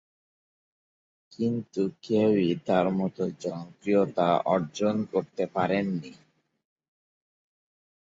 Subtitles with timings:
[1.31, 6.13] কিন্তু কেউই তার মত জনপ্রিয়তা অর্জন করতে পারেননি।